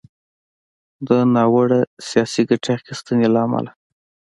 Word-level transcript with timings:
د 1.07 1.09
ناوړه 1.33 1.81
“سياسي 2.07 2.41
ګټې 2.49 2.69
اخيستنې” 2.79 3.27
له 3.33 3.39
امله 3.45 3.71